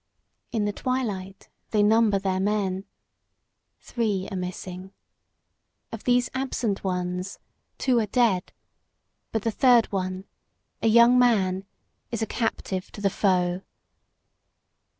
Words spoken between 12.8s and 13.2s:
to the